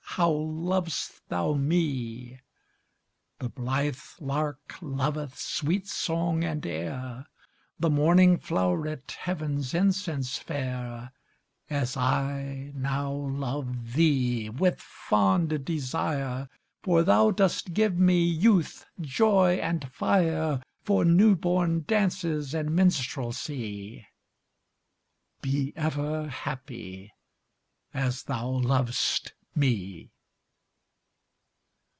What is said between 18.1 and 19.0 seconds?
Youth,